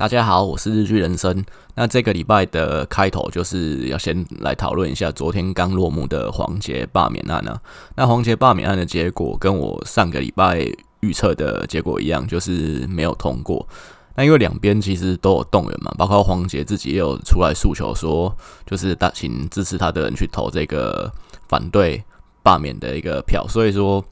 [0.00, 1.44] 大家好，我是日剧人生。
[1.74, 7.60] 那这个礼拜的开头就是要先来讨论一下昨天刚落幕的黄杰罢免案啊。
[7.94, 10.66] 那黄杰罢免案的结果跟我上个礼拜
[11.00, 13.68] 预测的结果一样，就是没有通过。
[14.14, 21.12] 那因为两边其实都有动员嘛，包括黄杰自己也有出来诉求说，就是大请支持他的人去投这个
[21.46, 22.02] 反对
[22.42, 24.02] 罢免的一个票，所以说。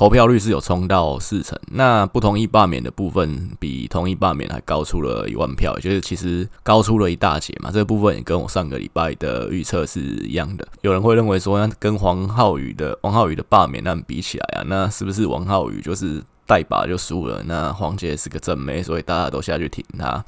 [0.00, 7.70] 投票率是有冲到四成，那不同意罢免的部分比同意罢免还高出了一万票，就是其实高出了一大截嘛。
[7.70, 10.66] 这个部分也跟我上个礼拜的预测是一样的。
[10.80, 17.42] 有人会认为说，那跟王浩宇的王浩宇的罢免案比起来啊，那是不是王浩宇就是代把就输了？
[17.42, 20.24] 那黄杰是个正妹，所以大家都下去挺他。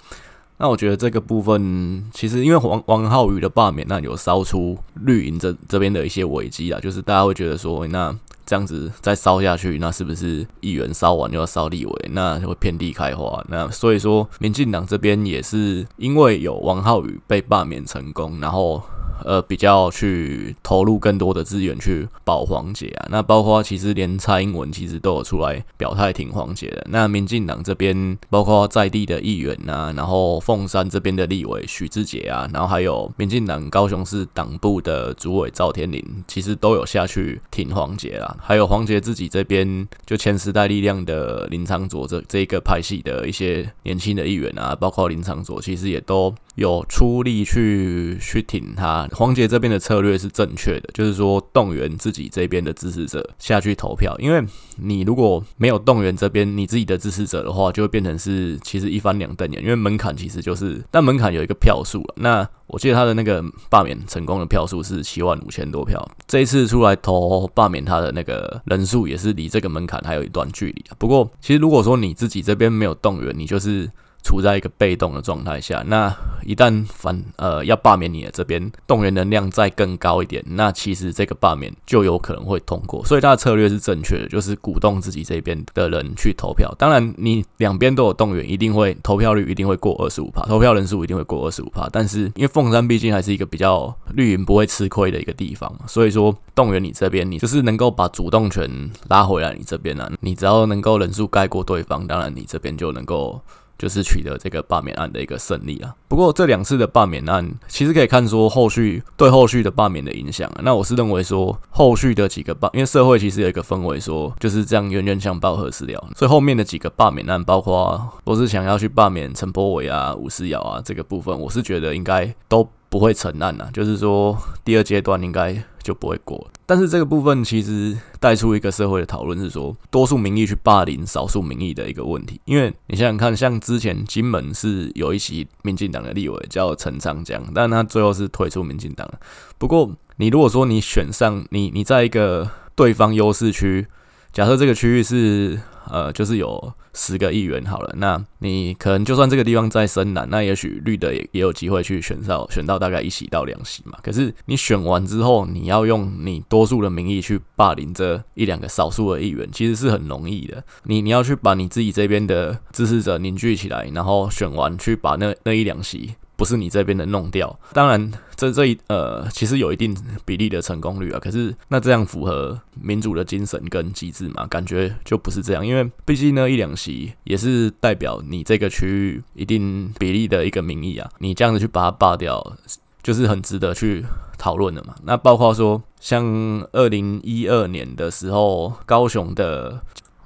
[0.59, 8.15] 那我觉得这个部分其实因为王王浩宇的罢免案有烧出绿营这这边的一些危机啊，就是大家会觉得说那。
[8.53, 12.11] 这样子再烧下去，那是不是议员烧完又要烧立委？
[12.11, 13.43] 那就会遍地开花。
[13.49, 18.83] 那所以说，民进党这边也是因为有王浩宇被罢免成功，然后。
[19.25, 26.87] 呃，比较去投入更多的资源去保黄姐啊，那包括其实连蔡英文其实都有出来表态挺黄姐的。
[26.91, 38.37] 那民进党这边包括在地的议员啊，然后凤山这边的立委许智杰啊，然后还有民进党高雄市党部的主委赵天麟，其实都有下去挺黄捷啊。
[38.41, 46.35] 还有黄姐自己这边就前时代力量的林昶佐这这个派系的一些年轻的议员啊，包括林昶佐其实也都。
[46.55, 54.45] 有出力去去挺他，黄杰这边的策略是正确的，就是说动员自己这边的支持者下去投票，因为
[54.77, 62.15] 你如果没有动员这边你自己的支持者的话，就会变成是其实一翻两瞪眼，因为门槛其实就是，但门槛有一个票数了。
[62.17, 70.93] 那我记得他的那个罢免成功的票数是七万五千多票，这一次出来投罢免他的那个人数也是离这个门槛还有一段距离啊。
[70.99, 73.91] 不过其实如果说你自己这边没有动员，你就是。
[74.23, 83.05] 处在一个被动的状态下，那一旦反呃要罢免你的这边动员能量再更高一点，那其实这个罢免就有可能会通过。
[83.05, 86.73] 所以他的策略是正确的，就是鼓动自己这边的人去投票。
[86.79, 91.89] 当然，你两边都有动员，一定会投票率一定会过二十五趴，投票人数一定会过二十五趴。
[91.93, 98.71] 但是因为凤山毕竟还是一个比较绿营不会吃亏的一个地方，所以说动员你这边，你就是能够把主动权
[99.09, 100.11] 拉回来你这边啊。
[100.21, 103.41] 你只要能够人数盖过对方，当然你这边就能够。
[103.83, 105.93] 就是取得这个罢免案的一个胜利啊。
[106.07, 110.61] 不过这两次的罢免案，其实可以看说后续对后续的罢免的影响啊。
[110.63, 123.71] 那我是认为说，后续的几个罢，因为社会其实有一个氛围说就是这样冤冤相报何时了，所以后面的几个罢免案，包括我是想要去罢免陈柏伟啊、吴思瑶啊这个部分，我是觉得应该都不会成案啊。
[123.73, 125.65] 就是说第二阶段应该。
[125.83, 132.41] 就不会过，但是这个部分其实带出一个社会的讨论是说，多数民意去霸凌少数民意的一个问题。
[132.45, 139.11] 因为你想想看，像之前金门是有一席民进党的立委叫陈长江，但他最后是退出民进党。
[139.59, 143.85] 不过，你如果说你选上你，你在一个对方优势区，
[144.33, 145.59] 假设这个区域是。
[145.91, 153.99] 呃，就是有十个议员好了，那你可能就算这个地方再深蓝，那也许绿的也也有机会去选到选到大概一席到两席嘛。
[154.03, 160.63] 可是你选完之后，你要用你多数的名义去霸凌这一两个少数的议员，其实是很容易的。
[160.85, 166.15] 你你要去把你自己这边的支持者凝聚起来，然后选完去把那那一两席。
[166.37, 174.47] 不是你这边的弄掉，当然这这一呃其实有一定比例的成功率啊，可是那这样符合民主的精神跟机制嘛？
[174.47, 182.57] 感觉就不是这样，因为毕竟呢一两席也是代表你这个区域一定比例的一个民意啊，你这样子去把它罢掉，
[183.03, 184.05] 就是很值得去
[184.37, 184.95] 讨论的嘛。
[185.05, 186.25] 那包括说像
[186.73, 189.83] 二零一二年的时候，高雄的。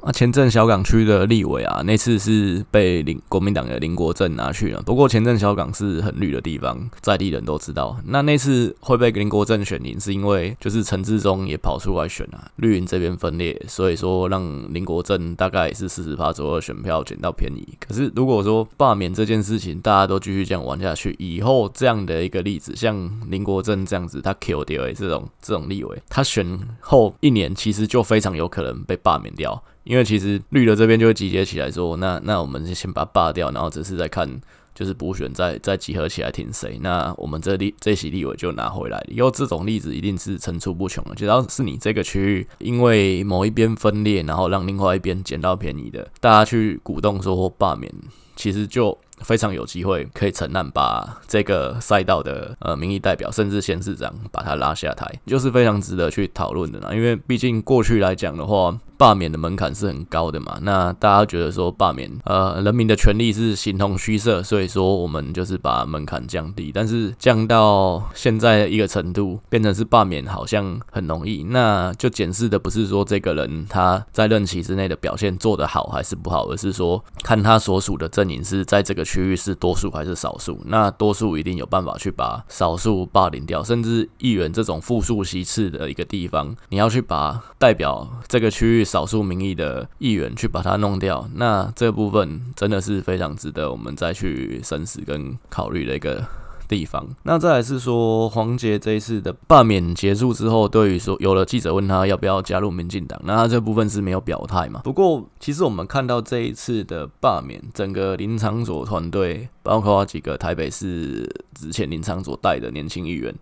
[0.07, 4.81] 那前镇小港区的立委啊，那次是被林国民党的林国正拿去了。
[4.83, 7.99] 不过前镇小港是很绿的地方，在地人都知道。
[8.05, 17.67] 那那次会被林国正选赢，是因为就是陈志忠也跑出来选啊，绿营这边分裂，所以说让林国正大概是四十趴左右选票捡到便宜。
[17.81, 29.61] 可是如果说罢免这件事情，大家都继续这样玩下去，以后这样的一个例子，像林国正这样子，他 Q 掉这种这种立委，他选后一年其实就非常有可能被罢免掉。
[29.87, 34.29] 因为其实绿的这边就会集结起来说，那那我们就先把它罢掉，然后只是在看
[34.75, 39.03] 就是补选再再集合起来挺谁，那我们这立这席立委就拿回来。
[39.09, 47.91] 因为这种例子一定是层出不穷的，只要是你这个区域因为某一边分裂，然后让另外一边捡到便宜的，大家去鼓动说或罢免。
[48.35, 56.95] 其实就非常有机会可以承担把这个赛道的呃民意代表，甚至县市长把他拉下台，就是非常值得去讨论的啦。
[56.95, 60.59] 因为毕竟过去来讲的话，罢免的门槛是很高的嘛。
[60.63, 66.71] 那大家觉得说罢免呃人民的权利是形同虚设，所以说我们就是把门槛降低。
[66.75, 80.61] 但是降到现在一个程度，变成是罢免好像很容易，那就检视的不是说这个人他在任期之内的表现做得好还是不好，而是说看他所属的阵营是在这个区域是多数还是少数。
[80.67, 96.23] 那多数一定有办法去把少数霸凌掉，甚至议员这种复数席次的一个地方，你要去把代表这个区域少数民意的议员去把它弄掉，那这部分真的是非常值得我们再去深思跟考虑的一个。
[96.69, 104.81] 地方，那再来是说黄捷这一次的罢免结束之后，对于说有了记者问他要不要加入民进党，那他这部分是没有表态嘛。
[104.83, 113.35] 不过其实我们看到这一次的罢免，整个林昶佐团队，包括几个台北市之前林昶佐带的年轻议员，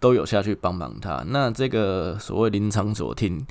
[0.00, 1.24] 都有下去帮忙他。
[1.28, 3.46] 那这个所谓林昶佐听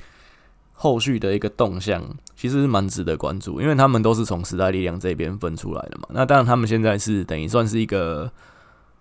[0.72, 2.02] 后续的一个动向，
[2.36, 6.08] 其实蛮值得关注，因为他们都是从时代力量这边分出来的嘛。
[6.10, 8.30] 那当然他们现在是等于算是一个。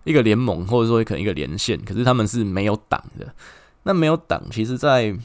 [0.04, 3.34] 一个联盟，或者说可能一个连线，可是他们是没有党的。
[3.84, 5.16] 那没有党，其实在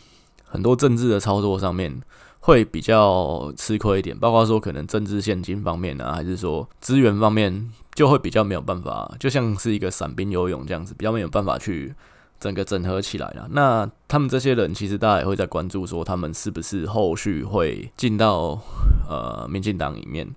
[0.44, 2.00] 很多政治的操作上面
[2.40, 11.94] 会比较吃亏一点，包括说可能政治献金方面啊，还是说资源方面，就会比较没有办法，就像是一个散兵游勇这样子，比较没有办法去
[12.40, 13.46] 整个整合起来了。
[13.50, 18.58] 那他们这些人，其实大家也会在关注说，他们是不是后续会进到
[19.08, 20.28] 呃民进党里面。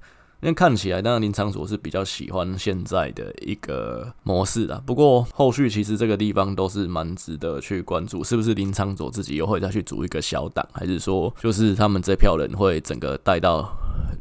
[0.42, 4.82] 因为看起来，当然林昶佐是比较喜欢现在的一个模式的。
[4.86, 13.70] 不过后续其实这个地方都是蛮值得去关注，是不是林昶佐自己又会再去组一个小党，还是说就是他们这票人会整个带到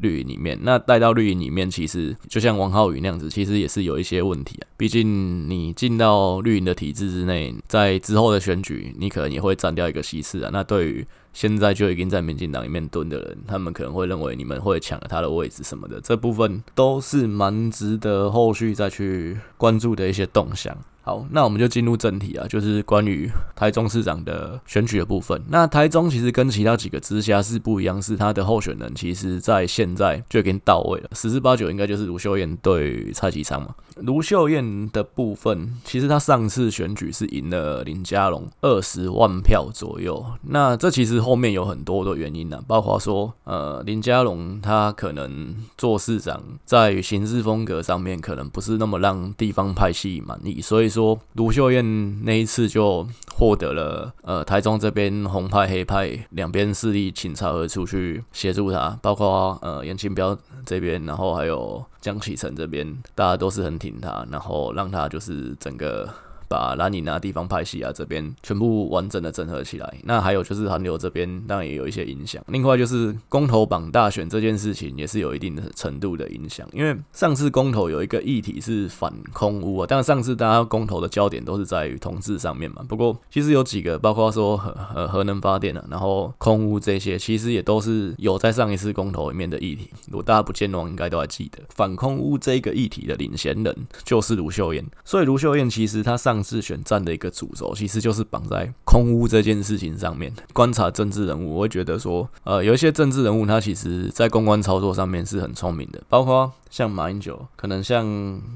[0.01, 0.59] 绿营里面？
[0.63, 4.67] 那带到绿营里面，其实就像王浩宇那样子，其实也是有一些问题啊。
[4.77, 10.51] 毕竟你进到绿营的体制之内，在之后的选举，你可能也会占掉一个席次啊。
[10.53, 11.07] 那对于
[11.39, 20.77] 现在就已经在民进党里面蹲的人，他们可能会认为你们会抢了他的位置什么的，这部分都是蛮值得后续再去关注的一些动向。
[21.09, 25.43] 好，那我们就进入正题啊，就是关于台中市长的选举的部分。
[25.49, 33.75] 那台中其实跟其他几个直辖市不一样，是他的候选人其实在现在就已经到位了，十之八九应该就是卢秀燕对蔡其昌嘛。
[33.97, 40.23] 卢秀燕的部分，其实他上次选举是赢了林佳龙二十万票左右。
[40.43, 50.98] 那这其实后面有很多的原因呢、啊，包括说，呃，林佳龙他可能做市长在行事风格上面可能不是那么让地方派系满意，所以说。
[50.99, 60.37] 说卢秀燕那一次就获得了呃台中这边红派黑派两边势力倾巢而出去协助他，包括呃颜清标
[60.67, 62.85] 这边，然后还有江启臣这边，
[63.15, 66.09] 大家都是很挺他，然后让他就是整个。
[66.49, 69.95] 把蓝营啊、地方派系啊这边全部完整的整合起来。
[70.05, 72.43] 那还有就是韩流这边当然也有一些影响。
[72.49, 76.67] 另外就是公投榜大选这件事情也是有一定的程度的影响。
[76.73, 82.83] 因为上次公投有一个议题是反空屋啊，但上次大家公投的焦点都是在于同志上面嘛。
[82.89, 89.91] 不过其实有几个，包括说核核核能发电啊，然后空屋这些，其实也都是有在上一次公投里面的议题。
[90.07, 94.85] 如果大家不见忘，应该都还记得反空屋这个议题的领衔人就是卢秀燕。
[95.05, 96.38] 所以卢秀燕其实她上。
[96.43, 100.33] 是选战的一个主轴，其实就是绑在空屋这件事情上面。
[100.53, 108.07] 观察政治人物，我会觉得说，呃，有一些政治人物，他其实在公关操作上面是很聪明的，包括像马英九，可能像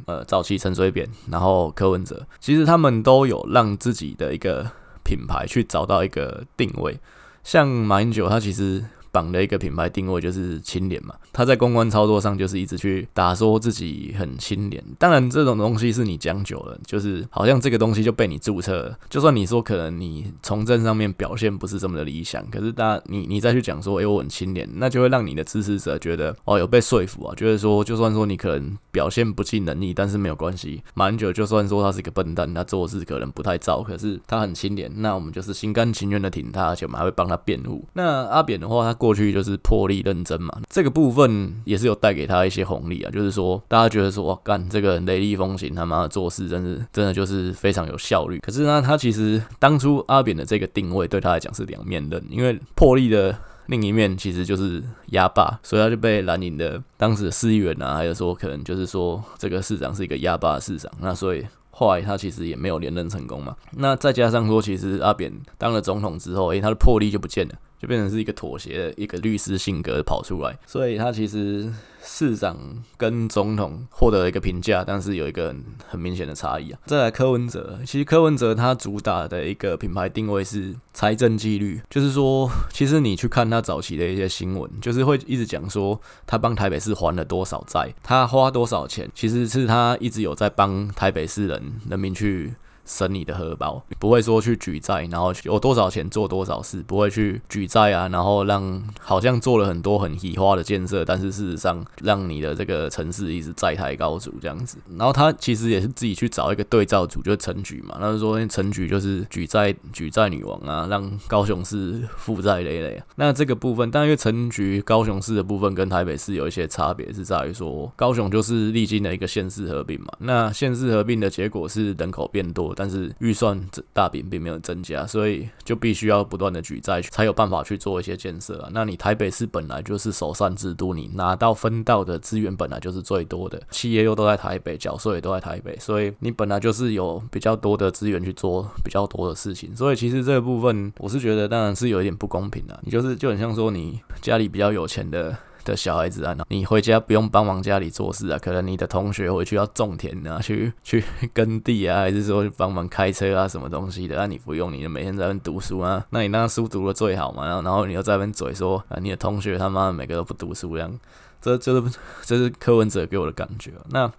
[0.07, 4.71] 呃早期陈水扁，然后柯文哲，其实他们都有让自己的一个
[5.05, 6.99] 品牌去找到一个定位。
[7.43, 8.85] 像马英九，他其实。
[9.13, 14.83] 绑的一个品牌定位就是清廉嘛，他在公关操作上就是一直去打说自己很清廉。
[14.99, 18.99] 当然这种东西是你讲久了，就是好像这个东西就被你注册了。
[19.11, 30.83] 就算你说可能你从政上面表现不是这么的理想，可是大家你你再去讲说，哎，我很清廉，那就会让你的支持者觉得哦，有被说服啊，觉得说就算说你可能表现不尽能力，但是没有关系。
[30.95, 37.87] 马英九就算说他是一个笨蛋，他做事可能不太糟，可是他很清廉，那我们就是心甘情愿的挺他，而且我们还会帮他辩护。
[37.93, 39.02] 那阿扁的话，他。
[39.03, 43.11] 过去就是破例认真嘛，这个部分也是有带给他一些红利啊。
[43.11, 48.39] 就是说，大家觉得说，哇，干这个雷厉风行，他妈的做事真是真的就是非常有效率。
[48.39, 61.45] 可是呢，他其实当初阿扁的这个定位对他来讲是两面刃，因为破例的另一面其实就是压霸，所以他就被蓝营的当时的市议员啊，还有说可能就是说这个市长是一个压霸市长，那所以。
[61.75, 71.69] 后来他其实也没有连任成功嘛，那再加上说，其实阿扁当了总统之后，诶，他的魄力就不见了，就变成是一个妥协的一个律师性格跑出来，所以他其实
[72.01, 72.57] 市长
[72.97, 76.79] 跟总统获得了一个评价，但是有一个很，很明显的差异啊。
[76.87, 91.61] 再来柯文哲，其实柯文哲他主打的一个品牌定位是财政纪律，就是说，其实你去看他早期的一些新闻，就是会一直讲说他帮台北市还了多少债，他花多少钱，其实是他一直有在帮台北市人
[91.91, 92.55] 人民去。
[92.85, 104.79] 省你的荷包，不会说去举债，然后有多少钱做多少事，不会去举债啊，然后让好像做了很多很奇花的建设，但是事实上让你的这个城市一直债台高筑这样子。
[104.97, 113.01] 然后他其实也是自己去找一个对照组，就是陈菊嘛，那就说陈菊就是举债举债女王啊，让高雄市负债累累。
[113.15, 122.72] 那这个部分，但因为陈菊高雄市的部分跟台北市有一些差别，是在于说高雄就是历经了一个县市合并嘛，那县市合并的结果是人口变多。
[122.75, 128.69] 但是预算这大饼并没有增加，所以就必须要不断的举债，才有办法去做一些建设啊。
[128.73, 139.75] 那你台北市本来就是首善之都，你拿到分到的资源本来就是最多的，企业又都在台北，缴税也都在台北，所以你本来就是有比较多的资源去做比较多的事情。
[139.77, 142.79] 所以其实这个部分，我是觉得当然是有一点不公平的。
[142.83, 145.37] 你就是就很像说你家里比较有钱的。
[145.65, 151.03] 的小孩子啊，你回家不用帮忙家里做事啊，可能你的同学回去要种田啊，去 去
[151.33, 161.01] 耕地啊，还是说帮忙开车啊，什么东西的，那、你不用，你就每天在那边读书啊，那你那书读的最好嘛，然后你又在那边嘴说啊，你的同学他妈每个都不读书这样，
[161.41, 163.71] 这就是这是柯文哲给我的感觉。
[163.91, 164.11] 那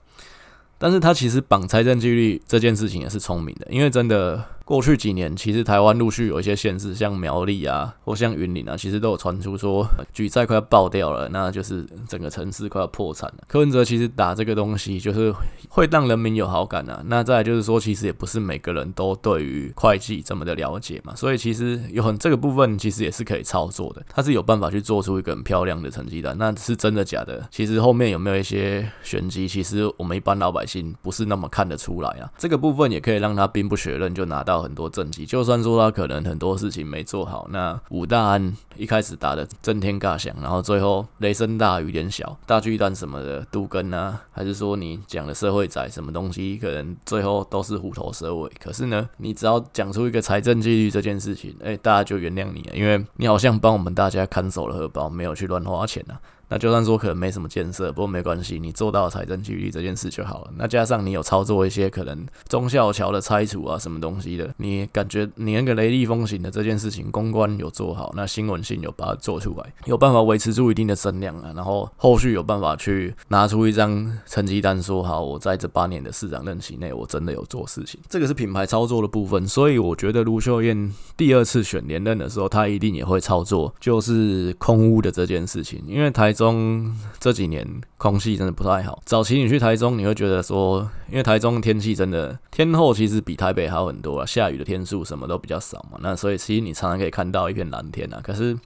[0.78, 4.44] 但是他其实绑财政纪律这件事情也是聪明的，因为真的。
[4.66, 13.44] 过去几年，其实台湾陆续有一些县市，像苗栗啊，或像云林啊，其实都有传出说举债快要爆掉了，那就是整个城市快要破产了。
[13.46, 15.34] 柯文哲其实打这个东西，就是
[15.68, 17.04] 会让人民有好感啊。
[17.08, 24.02] 那再就是说，其实也不是每个人都对于会计这么的了解嘛，所以其实有很这个部分，其实也是可以操作的。
[24.08, 27.46] 他是有办法去做出一个很漂亮的成绩单，那是真的假的？
[27.52, 29.46] 其实后面有没有一些玄机？
[29.46, 32.32] 其实我们一般老百姓不是那么看得出来啊。
[32.38, 34.53] 这个部分也可以让他兵不血刃就拿到。
[34.54, 48.52] 到很多政绩，就算说他可能很多事情没做好，那五大案一开始打得震天尬响，然后最后雷声大雨点小，大巨蛋什么的都更啊，还是说你讲的社会仔什么东西，可能最后都是虎头蛇尾。
[48.64, 56.22] 可是呢，你只要讲出一个财政纪律这件事情，哎，大家就原谅你了，因为你好像帮我们大家看守了荷包，没有去乱花钱啊。
[56.50, 60.52] 那就算说可能没什么建设，不过没关系，你做到财政纪律这件事就好了。
[60.58, 78.00] 那加上你有操作一些可能忠孝桥的拆除啊，什么东西的，你感觉你那个雷厉风行的这件事情公关有做好，那新闻性有把它做出来，有办法维持住一定的声量啊，然后后续有办法去拿出一张成绩单，说好我在这八年的市长任期内，我真的有做事情。
[78.10, 86.94] 这个是品牌操作的部分，所以我觉得卢秀燕第二次选连任的时候，她一定也会操作，就是空屋的这件事情，因为台中。
[87.20, 87.66] 这几年
[87.98, 89.02] 空气真的不太好。
[89.06, 95.98] 早期你去台中，你会觉得说，因为台中天气真的天后其实比台北好很多啊，下雨的天数什么都比较少嘛。
[96.02, 98.20] 那所以其实你常常可以看到一片蓝天啊。
[98.24, 98.58] 可是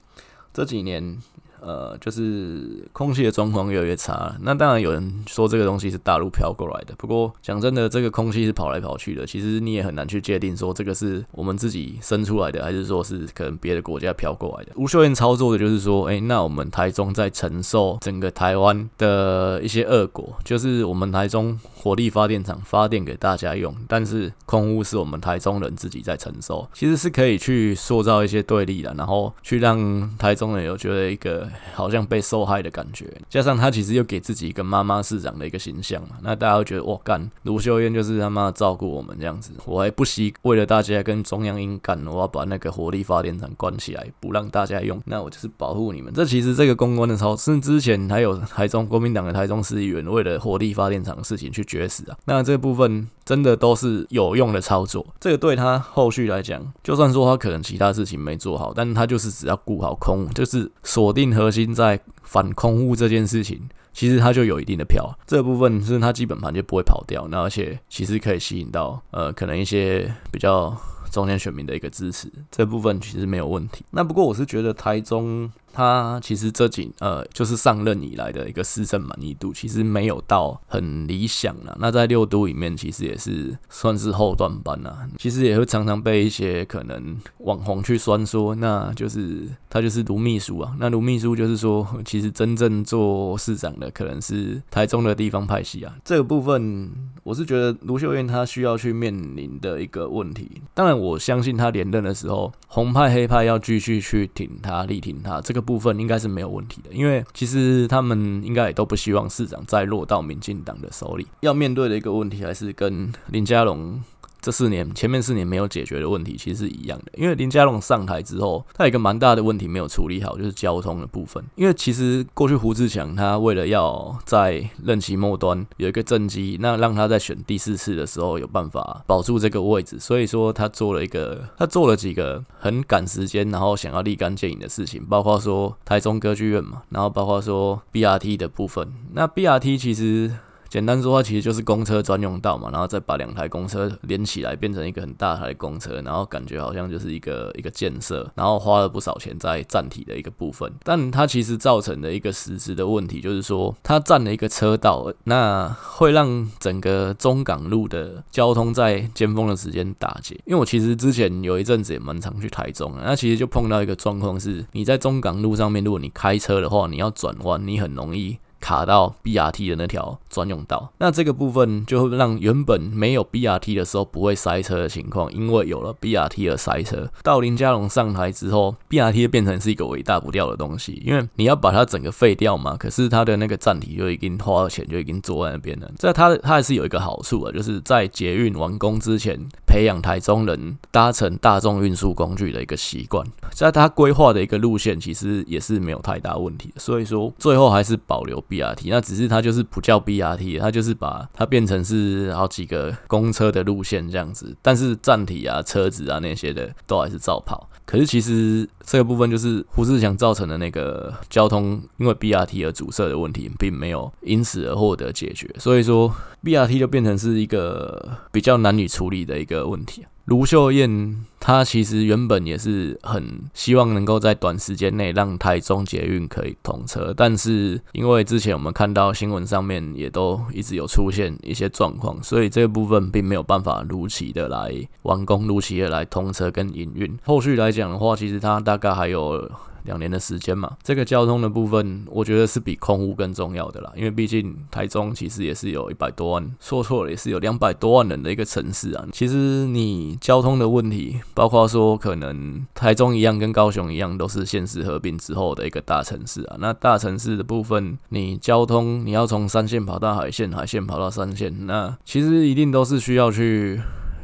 [0.52, 1.18] 这几年。
[1.60, 4.34] 呃，就是空气的状况越来越差。
[4.40, 14.72] 那当然有人说这个东西是大陆飘过来的，不过讲真的，这个空气是跑来跑去的，其实你也很难去界定说这个是我们自己生出来的，还是说是可能别的国家飘过来的。
[14.76, 31.47] 吴秀燕操作的就是说，哎、那我们台中在承受整个台湾的一些恶果，就是我们台中火力发电厂发电给大家用，但是空污是我们台中人自己在承受，其实是可以去塑造一些对立的，然后去让台中人有觉得一个。
[31.74, 46.12] 好像被受害的感觉，加上他其实又给自己一个妈妈市长的一个形象嘛，那大家会觉得哇干，卢秀燕就是他妈照顾我们这样子，我还不惜为了大家跟中央硬干，我要把那个火力发电厂关起来，不让大家用，那我就是保护你们。
[46.12, 55.06] 这其实这个公关的操，甚至之前还有台中国民党的台中市议员为了火力发电厂的事情去绝食啊，那这部分真的都是有用的操作。
[55.20, 61.28] 这个对他后续来讲，就算说他可能其他事情没做好，但他就是只要顾好空，就是锁定。
[61.38, 63.60] 核心在反空屋这件事情，
[63.92, 70.76] 其实它就有一定的票，这部分是他基本盘就不会跑掉，那而且其实可以吸引到呃可能一些比较
[71.10, 73.84] 中间选民的一个支持，这部分其实没有问题。
[73.90, 81.76] 那不过我是觉得台中他其实这几呃，就是上任以来的一个施政满意度，其实没有到很理想了。
[81.80, 85.08] 那在六都里面，其实也是算是后段班呐。
[85.18, 90.74] 其实也会常常被一些可能网红去酸说，那就是他就是卢秘书啊。
[90.78, 95.94] 那卢秘书就是说，其实真正做市长的可能是台中的地方派系啊。
[96.04, 96.90] 这个部分，
[97.22, 100.62] 我是觉得卢秀燕她需要去面临的一个问题。
[100.74, 106.90] 当然，我相信她连任的时候，红派黑派要继续去挺她、力挺她，这个个部分应该是没有问题的。
[106.92, 111.26] 因为其实他们应该也都不希望市长再落到民进党的手里。
[111.40, 114.00] 要面对的一个问题，还是跟林佳龙。
[114.40, 117.12] 这四年前面四年没有解决的问题，其实是一样的。
[117.16, 121.42] 因为林佳龙上台之后，他有一个蛮大的问题没有处理好，就是交通的部分。
[121.56, 138.92] 因为其实过去胡志强他为了要在任期末端有一个政绩，那让他在选第四次的时候有办法保住这个位置，所以说他做了一个，他做了几个很赶时间，然后想要立竿见影的事情，包括说台中歌剧院嘛，然后包括说 BRT 的部分。
[139.12, 140.30] 那 BRT 其实。
[140.68, 150.70] 简单说，它其实就是公车专用道嘛，然后再把两台公车连起来，变成一个很大台的公车，然后感觉好像就是一个一个建设，然后花了不少钱在站体的一个部分。
[150.84, 160.34] 但它其实造成的一个实质的问题，就是说它占了一个车道，那会让整个中港路的交通在尖峰的时间打结。
[160.44, 168.36] 因为我其实之前有一阵子也蛮常去台中，那其实就碰到一个状况是，你在中港路上面，如果你开车的话，你要转弯，你很容易。
[168.60, 177.10] 卡到 BRT 的那条专用道，那这个部分就会让原本没有 BRT 的时候不会塞车的情况，因为有了 BRT 而塞车。
[177.24, 182.76] 到林佳龙上台之后，BRT 变成是一个尾大不掉的东西，因为你要把它整个废掉嘛。
[182.76, 185.90] 可是它的那个站体就已经花了钱，就已经坐在那边了。
[185.98, 193.26] 这它它还是有一个好处啊，就是在捷运完工之前，培养台中人搭乘大众运输工具的一个习惯。
[193.52, 196.80] 在它规划的一个路线，其实也是没有太大问题的。
[196.80, 198.38] 所以说，最后还是保留。
[198.48, 207.68] BRT，那只是它就是不叫 BRT，它就是把它变成是好几个公车的路线这样子，但是站体啊、车子啊那些的都还是照跑。
[207.84, 220.04] 可是其实这个部分就是胡志强造成的那个交通因为 BRT 而阻塞的问题，并没有因此而获得解决，所以说 BRT 就变成是一个比较难以处理的一个问题。
[220.28, 234.70] 卢秀燕她其实原本也是很希望能够在短时间内让台中捷运可以通车，但是因为之前我们看到新闻上面也都一直有出现一些状况，所以这个部分并没有办法如期的来
[235.04, 237.18] 完工，如期的来通车跟营运。
[237.24, 239.50] 后续来讲的话，其实它大概还有。
[239.88, 243.90] 两年的时间嘛，这个交通的部分，我觉得是比空屋更重要的啦。
[243.96, 249.06] 因为毕竟台中其实也是有一百多万，说错了也是有两百多万人的一个城市啊。
[249.10, 256.56] 其实你交通的问题，包括说可能台中一样跟高雄一样，都是县市合并之后的一个大城市啊。
[256.60, 263.80] 那大城市的部分，你交通你要从三线跑到海线，海线跑到三线，那其实一定都是需要去。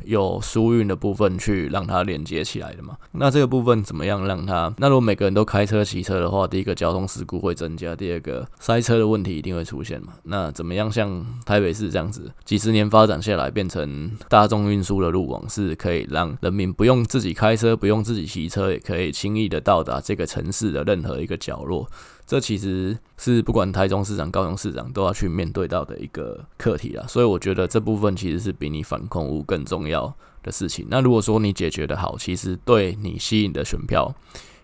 [0.06, 2.96] 有疏运的部分去让它连接起来的嘛？
[3.12, 4.72] 那这个部分怎么样让它？
[4.78, 10.14] 那如果每个人都开车骑车的话，第一个交通事故会增加，第二个塞车的问题一定会出现嘛？
[10.24, 21.88] 那怎么样像台北市这样子，几十年发展下来变成大众运输的路网，是可以让人民不用自己开车，不用自己骑车，也可以轻易的到达这个城市的任何一个角落。
[22.26, 30.86] 这其实是不管台中市长、高雄市长都要去面对到的一个课题啦，所以我觉得这部分其实是比你反空污更重要的事情。
[30.88, 34.14] 那如果说你解决得好，其实对你吸引的选票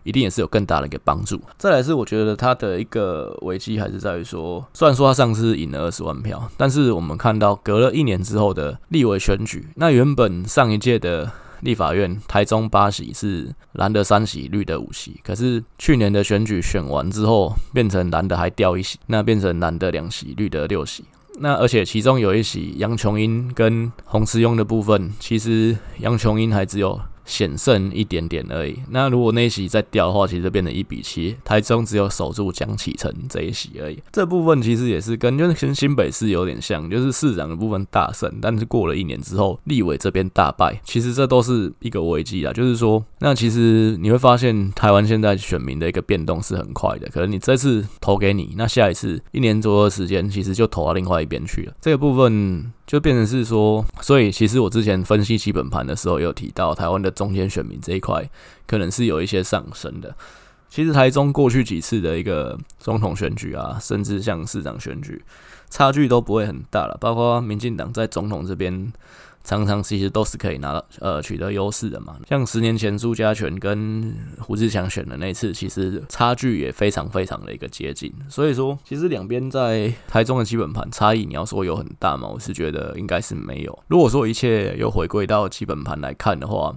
[0.05, 1.39] 一定也是有更大的一个帮助。
[1.59, 11.31] 再来是我觉得他的一个危机还是在于说，虽然说他上次赢了二十万票，但是我们看到隔了一年之后的立委选举，那原本上一届的。
[11.61, 15.21] 立法院台中八席是蓝的三席，绿的五席。
[15.23, 21.05] 可是去年的选举选完之后，变成蓝的还掉一席，那变成蓝的两席，绿的六席。
[21.39, 27.01] 那而且其中有一席杨琼英跟洪慈庸的部分，其实杨琼英还只有。
[27.31, 28.77] 险胜一点点而已。
[28.91, 31.37] 那如果那一席再掉的话，其实就变成一比七。
[31.45, 34.03] 台中只有守住江启臣这一席而已。
[34.11, 40.81] 这部分其实也是跟就是跟新北市有点像，就是市长的部分大胜，但是过了一年之后，立委这边大败。
[40.85, 42.53] 其实这都是一个危机啊。
[42.53, 47.09] 就是说，那其实你会发现，台湾现在选民的一个变动是很快的。
[47.11, 51.73] 可能你这次投给你，那下一次一年左右的时间，其实就投到另外一边去了。
[51.81, 52.73] 这个部分。
[52.91, 58.25] 就变成是说，所以其实我之前分析基本盘的时候，有提到台湾的中间选民这一块
[58.67, 60.17] 可能是有一些上升的。
[60.71, 65.23] 其实台中过去几次的一个总统选举啊，甚至像市长选举，
[65.69, 66.97] 差距都不会很大了。
[66.99, 68.93] 包括民进党在总统这边
[69.43, 72.17] 常常其实都是可以拿到呃取得优势的嘛。
[72.29, 78.13] 像十年前朱家全跟胡志强选的那次，其实差距也非常非常的一个接近。
[78.29, 82.29] 所以说，其实两边在台中的基本盘差异，你要说有很大吗？
[82.29, 83.77] 我是觉得应该是没有。
[83.89, 86.73] 如果说一切又回归到基本盘来看的话，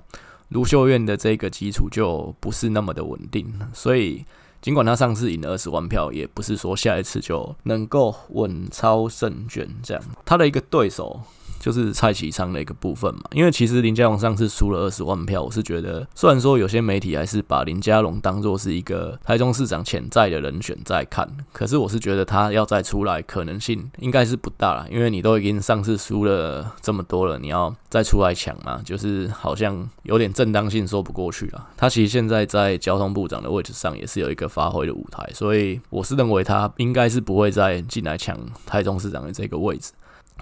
[0.54, 4.24] 卢秀燕的这个基础就不是那么的稳定，所以
[4.62, 10.04] 尽管他上次赢了二十万票，也不是说下一次就能够稳操胜券这样。
[10.24, 11.20] 他的一个对手。
[11.64, 31.70] 就是蔡启昌的一个部分嘛，因为其实林佳龙上次输了二十万票，我是觉得，虽然说有些媒体还是把林佳龙当作是一个台中市长潜在的人选在看，可是我是觉得他要再出来可能性应该是不大了，因为你都已经上次输了这么多了，你要再出来抢嘛，就是好像有点正当性说不过去了。
[31.78, 39.94] 他其实现在在交通部长的位置上也是有一个发挥的舞台，所以我是认为他应该是不会再进来抢台中市长的这个位置。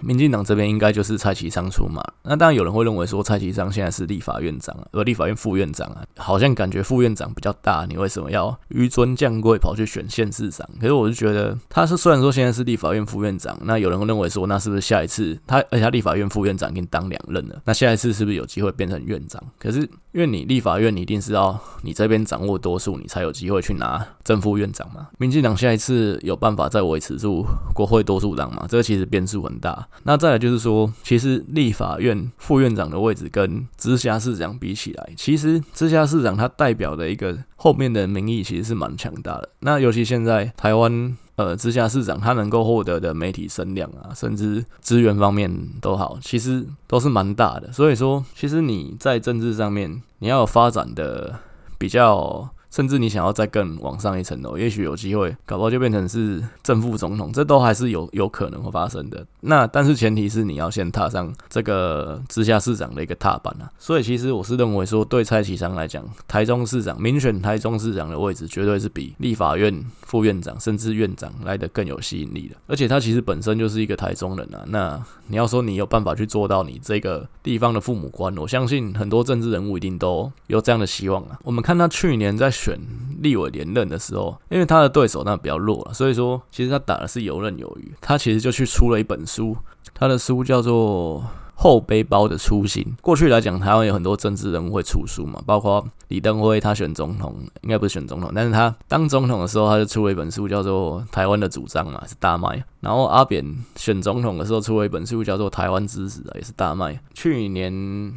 [0.02, 10.68] 民进党这边应该就是蔡其昌出马，那当然有人会认为说蔡其昌现在是立法院长，而立法院副院长啊，好像感觉副院长比较大，你为什么要紆尊降贵跑去选县市长？
[10.80, 19.44] 可是我是觉得他是虽然说现在是立法院副院长，那有人会认为说那是不是下一次他而且他立法院副院长已经当两任了，那下一次是不是有机会变成院长？
[19.60, 25.08] 可是因为你立法院你一定是要你这边掌握多数，你才有机会去拿正副院长嘛。
[25.18, 28.66] 民进党下一次有办法再维持住国会多数党嘛？
[28.70, 29.88] 这个其实变数很大。
[30.04, 39.50] 那再来就是说，其实立法院副院长的位置跟直辖市长比起来，其实直辖市长他代表的一个后面的民意其实是蛮强大的。
[39.60, 47.72] 那尤其现在台湾呃直辖市长他能够获得的媒体声量啊，甚至资源方面都好，其实都是蛮大的。
[47.72, 51.40] 所以说，其实你在政治上面你要发展的
[51.78, 52.50] 比较。
[52.72, 59.26] 甚至你想要再更往上一层楼，也许有机会，搞不好就变成是正副总统，这都还是有有可能会发生的。
[59.42, 63.70] 那但是前提是你要先踏上这个直辖市长的一个踏板啊。
[63.78, 72.56] 所以其实我是认为说，对蔡其昌来讲，台中市长民选台中市长的位置，绝对是比立法院副院长甚至院长来的更有吸引力的。
[72.68, 74.64] 而且他其实本身就是一个台中人啊。
[74.68, 81.38] 那你要说你有办法去做到你这个地方的父母官，我相信很多政治人物一定都有这样的希望啊。
[81.44, 82.50] 我们看他去年在。
[82.62, 82.78] 选
[83.22, 87.92] 立委连任的时候，因为他的对手那比较弱了，所以说其实他打的是游刃有余。
[88.00, 89.58] 他其实就去出了一本书，
[89.96, 91.20] 他的书叫做
[91.56, 92.84] 《后背包的初心》。
[93.02, 102.64] 过去来讲，台湾有很多政治人物会出书嘛，包括李登辉，他选总统应该不是选总统，但是他当总统的时候，他就出了一本书，叫做《台湾的主张》嘛，是大卖。
[102.80, 103.44] 然后阿扁
[103.76, 107.00] 选总统的时候，出了一本书，叫做《台湾之子》也是大卖。
[107.14, 108.14] 去年。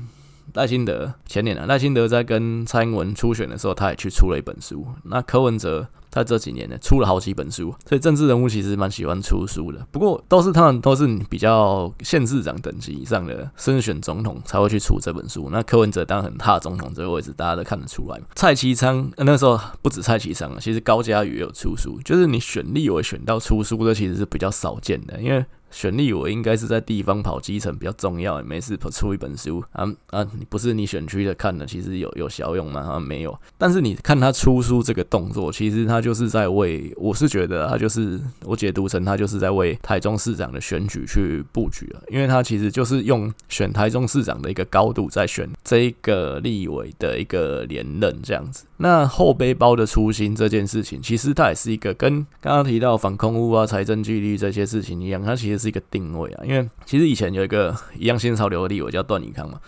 [0.55, 4.87] 赖清德前年啊，赖清德在跟蔡英文初选的时候，他也去出了一本书。
[5.03, 9.85] 那柯文哲他这几年呢，出了好几本书，所以政治人物其实蛮喜欢出书的。
[9.91, 15.49] 不过都是他们都是比较县市长等级以上的胜选总统才会去出这本书。
[15.51, 18.21] 那柯文哲当然很怕总统这个位置，大家都看得出来。
[18.37, 25.45] 蔡其昌那时候不止蔡其昌啊，其实高嘉瑜也有出书，就是你选立委选到出书的，其实是比较少见的，因为。
[25.71, 30.25] 选立委应该是在地方跑基层比较重要，没事出一本书啊啊！
[30.49, 32.81] 不是你选区的看的，其实有有效用吗？
[32.81, 33.37] 啊，没有。
[33.59, 48.67] 但是你看他出书这个动作，其实他就是在为，我是觉得他就是我解读成他就是在为台中市长的选举去布局了，因为他其实就是用选台中市长的一个高度在选这一个立委的一个连任这样子。
[48.77, 56.45] 那后背包的初心这件事情，其实它也是一个跟刚刚提到反空屋啊、财政纪律这些事情一样，它其实是一个定位啊。
[56.45, 59.59] 因为其实以前有一个一样新潮流的立委叫段宜康嘛，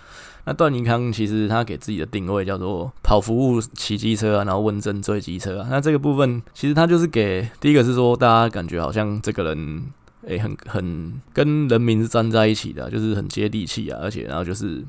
[0.47, 5.69] 那段宁康其实他给自己的定位叫做跑服务、骑机车啊，然后问政追机车啊。
[5.71, 9.85] 那这个部分其实他就是给第一个是说，大家感觉好像这个人
[10.27, 14.83] 诶、很很跟人民是站在一起的，就是很接地气啊，而且然后就是。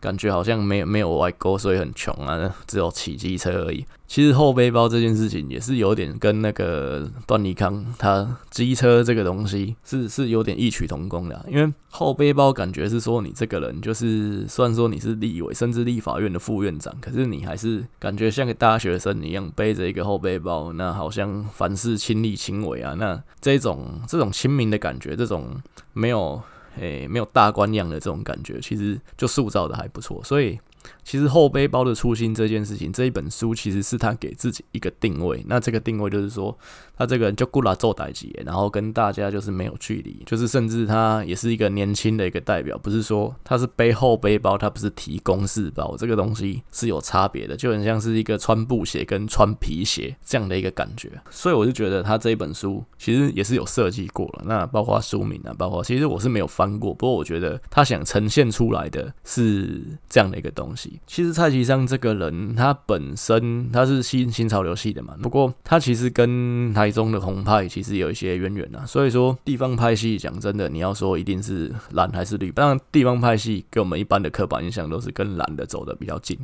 [0.00, 3.84] 感觉好像没有没有外沟，所以很穷啊， 只有骑机车而已。
[4.06, 11.44] 其实后背包这件事情也是有点跟那个段宜康他机车这个东西是是有点异曲同工的。
[11.48, 22.94] 因为后背包感觉是说你这个人就是，虽然说你是立委甚至立法院的副院长，可是你还是感觉像个大学生一样背着一个后背包，那好像凡事亲力亲为啊。
[22.98, 25.56] 那这种这种亲民的感觉，这种
[25.94, 26.40] 没有。
[26.78, 30.22] 诶，没有大官样的这种感觉，其实就塑造的还不错。
[30.24, 30.58] 所以
[31.04, 35.44] 其实后背包的初心这件事情，这一本书其实是他给自己一个定位。
[35.46, 36.56] 那这个定位就是说，
[36.96, 42.78] 他这个人就顾拉做代志，然后跟大家就是没有距离，就是甚至他也是一个年轻的一个代表。
[42.78, 51.10] 不是说他是背后背包，他不是提公事包，这个东西是有差别的，就很像是一个穿布鞋跟穿皮鞋这样的一个感觉。
[51.30, 54.42] 所以我就觉得他这一本书其实也是有设计过了。
[54.46, 60.93] 那包括书名啊，包括其实我是没有翻过，不过我觉得他想呈现出来的是这样的一个东西。
[61.06, 68.84] 其实蔡其昌这个人，他本身他是新新潮流系的嘛，不过他其实跟台中的红派其实有一些渊源呐。
[68.86, 76.38] 所以说地方派系，讲真的，你要说一定是蓝还是绿，当然地方派系跟我们一般的刻板印象都是跟蓝的走的比较近。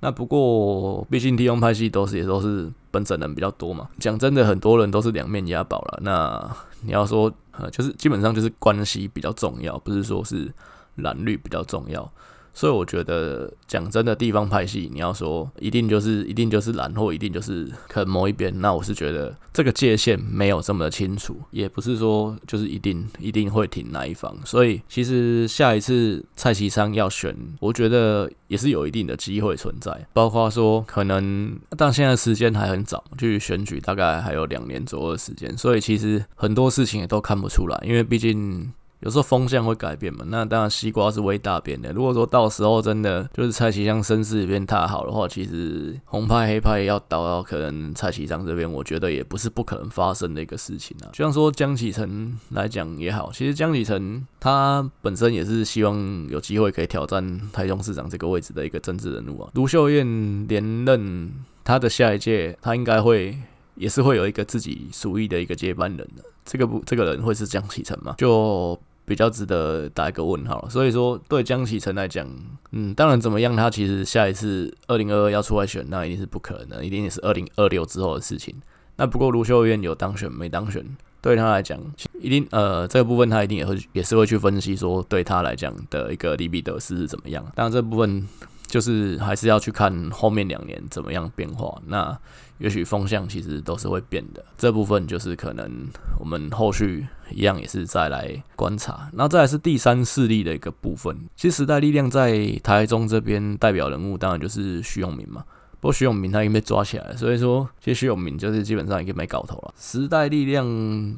[0.00, 6.00] 那不过毕竟地方派系都是也都是本省人比较多嘛，讲真的，很多人都是两面押宝了。
[6.02, 10.52] 那你要说呃，就是基本上就是关系比较重要，不是说是
[10.96, 12.10] 蓝绿比较重要。
[12.54, 24.36] 所以我觉得，讲真的，地方派系，你要说一定就是一定就是蓝，或一定就是可能某一边，那我是觉得这个界限没有这么的清楚，也不是说就是一定一定会挺哪一方。
[24.44, 38.72] 所以其实下一次蔡其昌要选，我觉得也是有一定的机会存在，包括说可能，但现在时间还很早，距选举大概还有两年左右的时间，所以其实很多事情也都看不出来，因为毕竟。
[39.02, 41.92] 有时候风向会改变嘛，那当然西瓜是微大变的。
[41.92, 51.10] 如果说到时候真的就是蔡其昌声势变太好的话，其实红派黑派要倒到可能蔡其昌这边，我觉得也不是不可能发生的一个事情啊。
[51.12, 59.50] 就像说江启臣来讲也好，其实江启臣他本身也是希望有机会可以挑战台中市长这个位置的一个政治人物啊。
[59.54, 61.32] 卢秀燕连任，
[61.64, 63.36] 他的下一届他应该会
[63.74, 66.22] 也是会有一个自己属意的一个接班人的。
[66.44, 68.14] 这个不，这个人会是江启臣吗？
[68.16, 68.80] 就。
[69.04, 72.26] 比较值得打一个问号，所以说对江启臣来讲，
[72.70, 78.54] 嗯，当然怎么样，他其实下一次二零二二要出来选，那一定是不可能，一定也是二零二六之后的事情。
[78.96, 80.84] 那不过卢秀燕有当选没当选，
[81.20, 81.78] 对他来讲，
[82.20, 87.44] 一定呃这个部分他一定也会也是会去分析说对他来讲的一个利弊得失是怎么样。
[87.54, 88.26] 当然这部分。
[88.72, 92.18] 就是还是要去看后面两年怎么样变化，那
[92.56, 95.70] 也许风向其实都是会变的，这部分就是可能
[96.18, 101.14] 我们后续一样也是再来观察，然后再是第三势力的一个部分。
[101.36, 105.44] 其实时代力量在台中这边代表人物当然就是徐永明嘛。
[105.82, 109.74] 不过徐永明他已经被抓起来了，所以说其实徐永明就是基本上已经没搞头了。
[109.76, 110.64] 时代力量，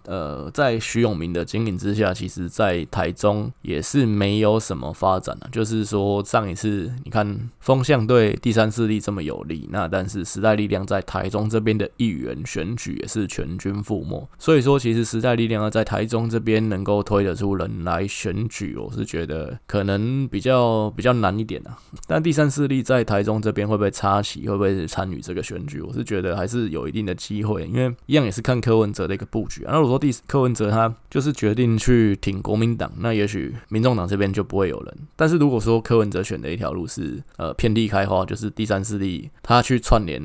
[0.07, 5.49] 呃，在徐永明的经营之下，其实在台中也是没有什么发展了。
[5.53, 14.27] 就是说上一次你看风向对第三势力这么有利，那但是时代力量在台中这边的议员选举也是全军覆没。
[14.39, 21.77] 所以说其实时代力量要在台中这边能够推得出人来选举，我是觉得可能比较比较难一点啊。
[22.07, 24.54] 但第三势力在台中这边会不会插旗？
[24.57, 25.81] 会不会参与这个选举？
[25.81, 29.73] 我是觉得还是有一定的机会，因为一样也是看柯文哲的一个布局啊。
[29.73, 34.99] 那如果说第柯文哲他就是决定去挺国民党，那也许民众党这边就不会有人。
[35.17, 40.23] 但是如果说柯文哲选的一条路是呃遍地开花，就是第三势力他去串联，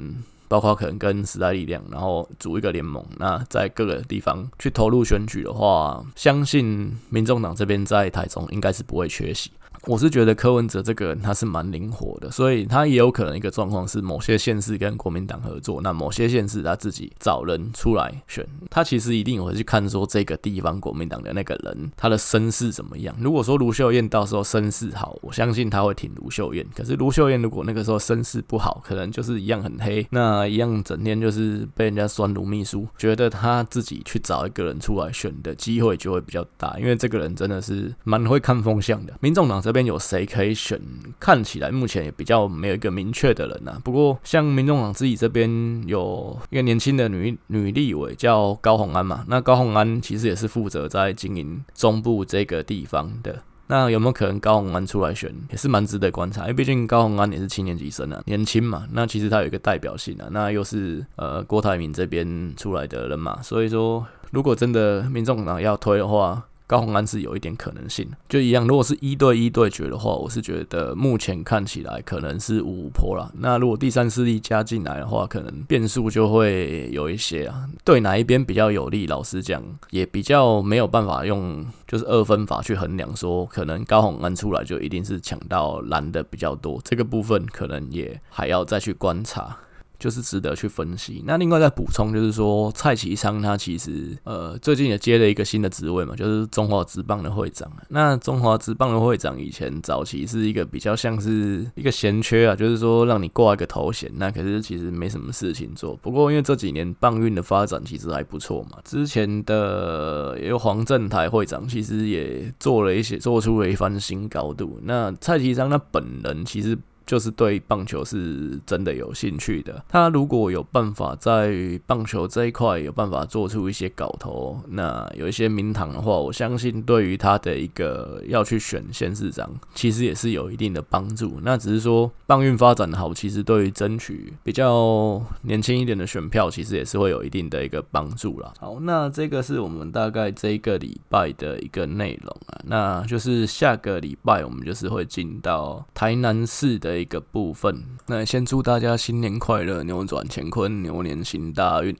[0.47, 9.51] 包括可能跟时代力量，然后组一个联盟，那在各个地方去投入选举的话，相信民众党这边在台中应该是不会缺席。
[9.85, 23.15] 我是觉得柯文哲这个人他是蛮灵活的，所以他也有可能一个状况是某些县市跟国民党合作，那某些县市他自己找人出来选，他其实一定会去看说这个地方国民党的那个人他的身世怎么样。
[23.19, 26.65] 如果说卢秀燕到时候身世好，我相信他会挺卢秀燕。
[26.75, 39.13] 可是卢秀燕如果那个时候身世不好，可能就是一样很黑，那一样整天就是被人家酸卢秘书，觉得他自己去找一个人出来选的机会就会比较大，因为这个人真的是蛮会看风向的。
[39.21, 40.81] 民众党这边有谁可以选？
[41.19, 43.79] 看起来目前也比较没有一个明确的人呐。
[43.83, 45.47] 不过像民众党自己这边
[45.85, 53.43] 有一个年轻的女女立委叫高虹安嘛，那高虹安其实也是负责在经营中部这个地方的。
[53.67, 58.87] 那有没有可能高虹安出来选，也是蛮值得观察，因为毕竟高虹安也是七年级生啊，年轻嘛。
[58.93, 66.43] 那其实他有一个代表性啊，那又是呃郭台铭这边出来的人嘛，所以说如果真的民众党要推的话。
[66.69, 68.67] 高洪安是有一点可能性，就一样。
[68.67, 73.31] 如果是一对一对决的话，我是觉得目前看起来可能是五五波啦。
[73.39, 77.67] 那如果第三势力加进来的话，可能变数就会有一些啊。
[77.83, 79.07] 对哪一边比较有利？
[79.07, 86.79] 老实讲，也比较没有办法用就是二分法去衡量，说可能高洪安出来就一定是抢到蓝的比较多。
[86.83, 89.57] 这个部分可能也还要再去观察。
[89.99, 91.21] 就是值得去分析。
[91.27, 97.69] 那另外再补充就是说，蔡其昌他其实呃最近也接了一个新的职位嘛，就是中华职棒的会长。
[97.89, 105.95] 那中华职棒的会长以前早期是一个比较像是一个闲缺啊，就是说让你挂一个头衔，那可是其实没什么事情做。
[105.97, 114.79] 不过因为这几年棒运的发展其实还不错嘛，之前的也有黄振台会长，其实也做了一些，做出了一番新高度。
[114.83, 116.77] 那蔡其昌他本人其实。
[117.09, 119.83] 就是对棒球是真的有兴趣的。
[119.89, 121.51] 他如果有办法在
[121.87, 131.39] 棒球这一块有办法做出一些搞头，那有一些名堂的话，我相信对于他的一个要去选县市长，其实也是有一定的帮助。
[131.41, 138.53] 那只是说棒运发展好，其实对于争取比较年轻一点的选票，其实也是会有一定的一个帮助啦。
[138.59, 142.61] 好，那这个是我们大概这一个礼拜的一个内容啊。
[142.65, 146.98] 那就是下个礼拜我们就是会进到台南市的。
[146.99, 151.95] 一个部分，那先祝大家新年快乐，扭转乾坤，牛年行大运。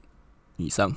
[0.58, 0.94] 以上。